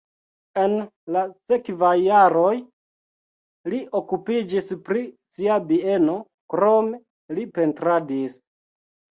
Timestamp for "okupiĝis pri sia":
4.01-5.59